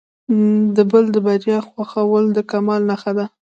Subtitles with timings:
[0.75, 3.25] د بل د بریا خوښول د کمال نښه ده.